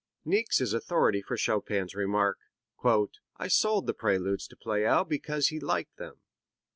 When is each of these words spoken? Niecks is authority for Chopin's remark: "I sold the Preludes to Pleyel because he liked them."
Niecks 0.25 0.59
is 0.59 0.73
authority 0.73 1.21
for 1.21 1.37
Chopin's 1.37 1.93
remark: 1.93 2.39
"I 3.37 3.47
sold 3.47 3.85
the 3.85 3.93
Preludes 3.93 4.47
to 4.47 4.55
Pleyel 4.55 5.03
because 5.07 5.49
he 5.49 5.59
liked 5.59 5.97
them." 5.97 6.15